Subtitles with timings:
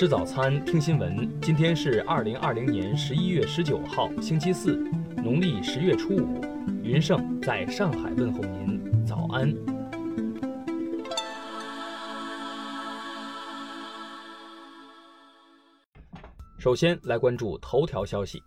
[0.00, 1.30] 吃早餐，听新闻。
[1.42, 4.78] 今天是二零二零年十一月十九号，星期四，
[5.14, 6.40] 农历十月初五。
[6.82, 9.54] 云盛在上海问候您，早安。
[16.58, 18.42] 首先来关注头条消息。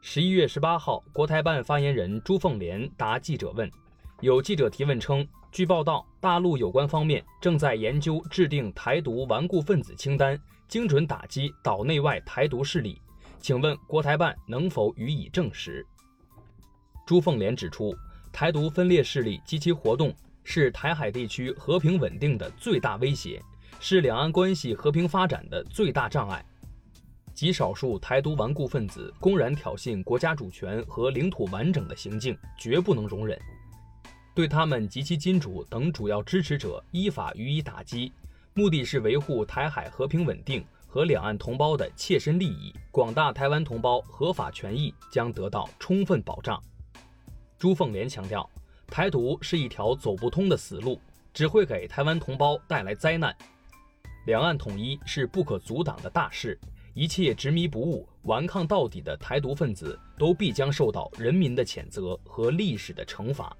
[0.00, 3.70] 十一月十八号，国台办发言人朱凤莲答记者问，
[4.22, 10.38] 有记者提问称，据报道，大陆有关方面正在研究制定台独顽固分子清单。
[10.68, 13.00] 精准打击岛内外台独势力，
[13.40, 15.84] 请问国台办能否予以证实？
[17.06, 17.96] 朱凤莲指出，
[18.30, 23.42] 台独分裂势力及其活动是台海地区和平稳定的最大威胁，
[23.80, 26.44] 是两岸关系和平发展的最大障碍。
[27.32, 33.40] 极少数台独顽固分子公然挑衅国家主权和领土完整的行径，绝不能容忍，
[34.38, 38.12] 对他们及其金主等主要支持者依法予以打击。
[38.54, 46.62] 目的是维护台海和平稳定和两岸同胞的切身利益，广大台湾同胞合法权益将得到充分保障。
[47.58, 48.48] 朱凤莲强调，
[48.86, 51.00] 台独是一条走不通的死路，
[51.34, 53.36] 只会给台湾同胞带来灾难。
[54.26, 56.56] 两岸统一是不可阻挡的大事，
[56.94, 63.52] 一切执迷不悟、顽抗到底的台独分子都必将受到人民的谴责和历史的惩罚。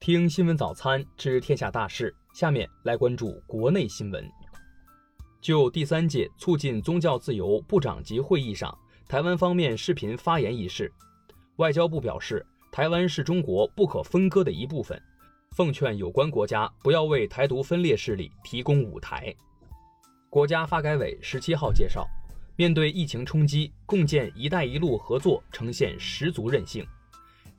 [0.00, 2.14] 听新闻早餐知天下大事。
[2.32, 4.26] 下面来关注国内新闻。
[5.42, 8.74] 就第三届促进宗教自由部长级会议上，
[9.06, 10.90] 台湾方面视频发言一事，
[11.56, 14.98] 外交部表示，台湾是中国不可分割的一部分，
[15.50, 19.34] 奉劝有关国家不要为台独分裂势力提供舞台。
[20.30, 22.08] 国家发改委十七号介绍，
[22.56, 26.86] 面对疫情冲击，共建“一带一路”合作呈现十足韧性。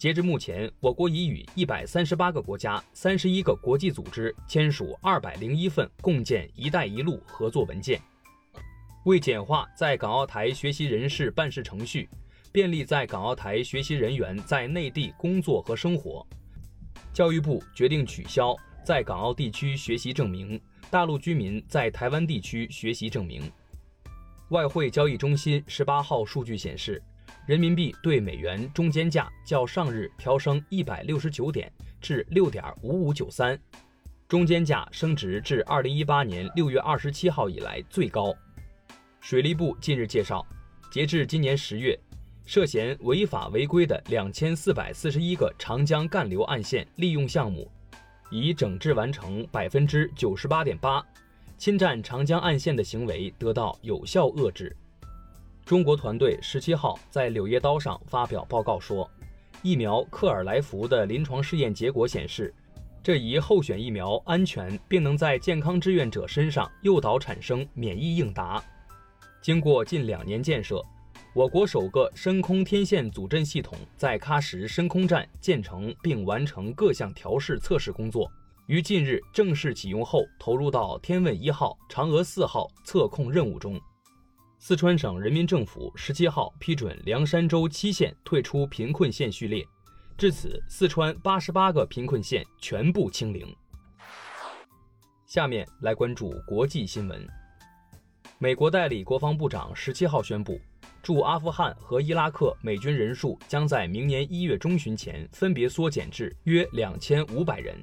[0.01, 8.01] 截至目前，我国已与一百三十八个国家、三十一个国际组织签署二百零一份共建“一带一路”合作文件。
[9.05, 12.09] 为简化在港澳台学习人士办事程序，
[12.51, 16.25] 便利在港澳台学习人员在内地工作和生活，
[17.13, 20.59] 教育部决定取消在港澳地区学习证明、
[20.89, 23.43] 大陆居民在台湾地区学习证明。
[24.49, 26.99] 外汇交易中心十八号数据显示。
[27.47, 33.59] 人民币对美元中间价较上日调升一百六十九点，至六点五五九三，
[34.27, 38.33] 中间价升值至二零一八年六月二十七号以来最高。
[39.19, 40.45] 水利部近日介绍，
[40.91, 41.97] 截至今年十月，
[42.45, 47.69] 涉嫌违法违规的两千四百四十一个长江干流岸线利用项目，
[48.29, 51.03] 已整治完成百分之九十八点八，
[51.57, 54.75] 侵占长江岸线的行为得到有效遏制。
[55.71, 59.09] 中国团队十七号在《柳叶刀》上发表报告说，
[59.61, 62.53] 疫苗克尔来福的临床试验结果显示，
[63.01, 68.61] 这一候选疫苗安全，并能在健康志愿者身上诱导产生免疫应答。
[69.41, 70.83] 经过近两年建设，
[71.33, 78.29] 我国首个深空天线组阵系统在喀什深空站建成并完成各项调试测试工作，
[78.67, 83.79] 于近日正式启用后，投入到天问一号、嫦娥四号测控任务中。
[84.63, 89.65] 四川省人民政府十七号批准凉山州七县退出贫困县序列，
[90.15, 93.43] 至此，四川八十八个贫困县全部清零。
[95.25, 97.27] 下面来关注国际新闻。
[98.37, 100.61] 美国代理国防部长十七号宣布，
[101.01, 107.75] 驻阿富汗和伊拉克美军人数将在明年一月中旬前分别缩减至约两千五百人。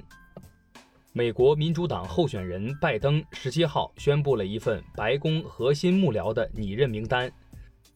[1.11, 7.31] 美国民主党候选人拜登十七号宣布了一份白宫核心幕僚的拟任名单，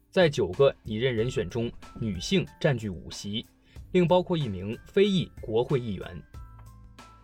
[0.10, 3.46] 在九个拟任人选中，女性占据五席，
[3.92, 6.24] 另包括一名非裔国会议员。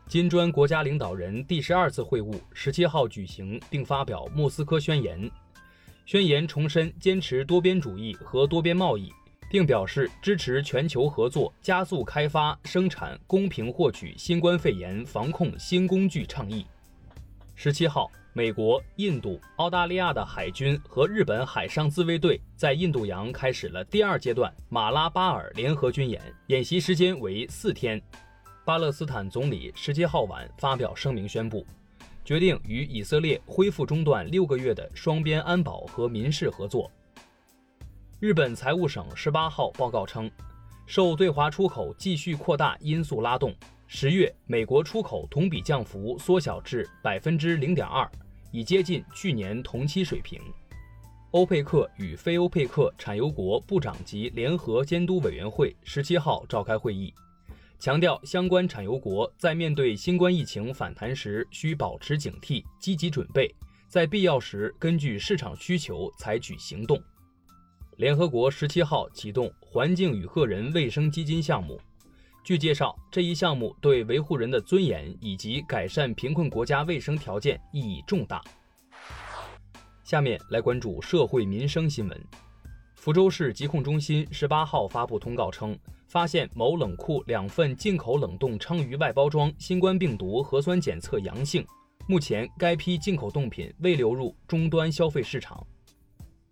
[0.07, 5.29] 金砖国家领导人第十二次会晤十七号举行，并发表莫斯科宣言，
[6.05, 9.11] 宣言重申坚持多边主义和多边贸易。
[9.49, 16.65] 并表示支持全球合作，加速开发、生产、公平获取新冠肺炎防控新工具倡议。
[17.55, 28.01] 十七号，美国、印度、澳大利亚的海军和日本海上自卫队在印度洋开始了第二阶段马拉巴尔联合军演，演习时间为四天。
[28.63, 31.65] 巴勒斯坦总理十七号晚发表声明宣布，
[32.23, 36.89] 决定与以色列恢复中断六个月的双边安保和民事合作。
[38.19, 40.29] 日本财务省十八号报告称，
[40.85, 43.55] 受对华出口继续扩大因素拉动，
[43.87, 48.05] 十月美国出口同比降幅缩小至百分之零点二，
[48.51, 50.37] 已接近去年同期水平。
[51.31, 57.13] 欧佩克与非欧佩克产油国部长级联合监督委员会十七号召开会议，
[57.79, 63.49] 强调相关产油国在面对新冠疫情反弹时需保持警惕、积极准备，
[63.87, 67.01] 在必要时根据市场需求采取行动。
[67.99, 71.77] 联合国十七号启动环境与个人卫生基金项目。
[72.45, 78.41] 据介绍，这一项目对维护人的尊严以及改善贫困国家卫生条件意义重大。
[80.05, 82.25] 下面来关注社会民生新闻。
[82.95, 91.67] 福州市疾控中心十八号发布通告称，发现某冷库两份进口冷冻鲳鱼外包装新冠病毒核酸检测阳性，
[92.07, 95.67] 目前该批进口冻品未流入终端消费市场。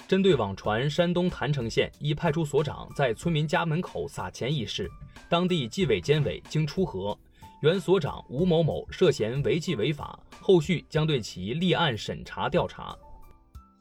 [0.08, 4.90] 针对网传山东郯城县一派出所长在村民家门口撒钱一事，
[5.28, 7.18] 当地纪委监委经初核，
[7.62, 12.98] 原所长吴某某涉嫌违纪违法，后续将对其立案审查调查。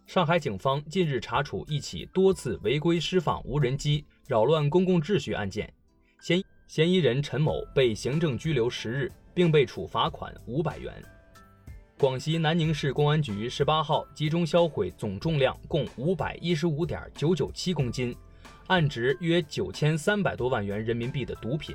[0.05, 5.73] 上海警方近日查处一起多次违规释放无人机、扰乱公共秩序案件，
[6.21, 10.93] 嫌嫌疑人陈某被行政拘留十日，并被处罚款五百元。
[11.99, 18.15] 广西南宁市公安局十八号集中销毁总重量共五百一十五点九九七公斤，
[18.67, 21.75] 案值约九千三百多万元人民币的毒品。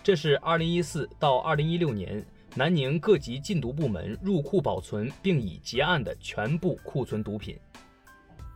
[0.00, 2.24] 这是二零一四到二零一六年
[2.54, 7.58] 南宁各级禁毒部门入库保存并已结案的全部库存毒品。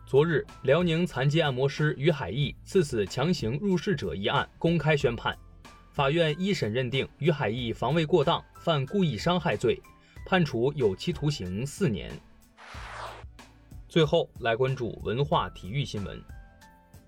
[0.05, 5.37] 昨日，辽宁残疾按摩师于海义刺死强行入室者一案公开宣判，
[5.91, 9.77] 法院一审认定于海义防卫过当，犯故意伤害罪。
[10.25, 12.11] 判处有期徒刑四年。
[13.87, 16.21] 最后来关注文化体育新闻。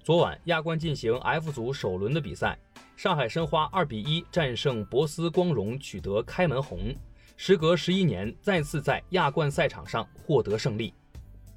[0.04, 2.58] 昨晚亚冠进行 F 组首轮的比赛，
[2.96, 6.94] 上海申花二比一战胜博斯光荣，取得开门红。
[7.38, 10.94] 时隔十一年，再次在亚冠赛场上获得胜利。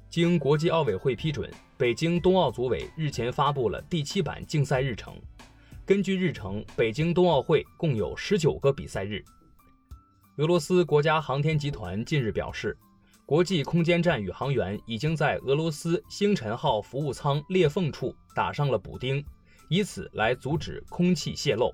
[0.09, 5.13] 经国际奥委会批准，北京冬奥组委日前发布了第七版竞赛日程。
[5.85, 9.23] 根据日程，北京冬奥会共有十九个比赛日。
[10.39, 12.77] 俄罗斯国家航天集团近日表示，
[13.25, 19.21] 国际空间站宇航员已经在俄罗斯星辰号服务舱裂缝处打上了补丁，
[19.67, 21.69] 以此来阻止空气泄漏。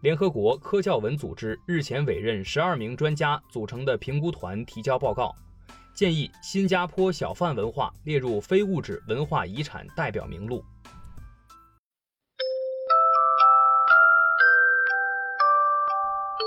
[0.00, 5.32] 联合国科教文组织日前委任十二名专家组成的评估团提交报告，
[5.94, 10.64] 建议新加坡小贩文化列入非物质文化遗产代表名录。